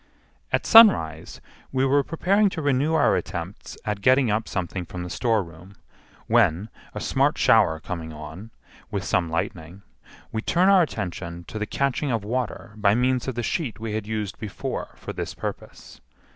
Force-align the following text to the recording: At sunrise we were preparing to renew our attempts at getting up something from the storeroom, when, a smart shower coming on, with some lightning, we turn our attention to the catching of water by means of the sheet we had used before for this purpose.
At 0.51 0.65
sunrise 0.65 1.41
we 1.71 1.85
were 1.85 2.03
preparing 2.03 2.49
to 2.49 2.61
renew 2.63 2.95
our 2.95 3.15
attempts 3.15 3.77
at 3.85 4.01
getting 4.01 4.31
up 4.31 4.47
something 4.47 4.83
from 4.83 5.03
the 5.03 5.11
storeroom, 5.11 5.75
when, 6.25 6.69
a 6.95 6.99
smart 6.99 7.37
shower 7.37 7.79
coming 7.79 8.11
on, 8.11 8.49
with 8.89 9.03
some 9.03 9.29
lightning, 9.29 9.83
we 10.31 10.41
turn 10.41 10.69
our 10.69 10.81
attention 10.81 11.43
to 11.49 11.59
the 11.59 11.67
catching 11.67 12.09
of 12.11 12.23
water 12.23 12.73
by 12.77 12.95
means 12.95 13.27
of 13.27 13.35
the 13.35 13.43
sheet 13.43 13.79
we 13.79 13.93
had 13.93 14.07
used 14.07 14.39
before 14.39 14.95
for 14.95 15.13
this 15.13 15.35
purpose. 15.35 16.01